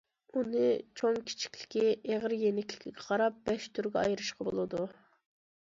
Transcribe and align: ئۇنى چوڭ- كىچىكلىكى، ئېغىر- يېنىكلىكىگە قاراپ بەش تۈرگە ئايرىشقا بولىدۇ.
ئۇنى 0.37 0.61
چوڭ- 1.01 1.19
كىچىكلىكى، 1.31 1.83
ئېغىر- 1.91 2.35
يېنىكلىكىگە 2.45 3.05
قاراپ 3.11 3.39
بەش 3.51 3.71
تۈرگە 3.79 4.03
ئايرىشقا 4.05 4.51
بولىدۇ. 4.51 4.85